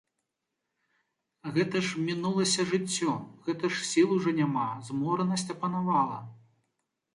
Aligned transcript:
Гэта 1.57 1.81
ж 1.87 2.05
мінулася 2.07 2.65
жыццё, 2.71 3.13
гэта 3.49 3.63
ж 3.75 3.87
сіл 3.91 4.09
ужо 4.17 4.29
няма, 4.41 4.67
зморанасць 4.91 5.49
апанавала. 5.59 6.19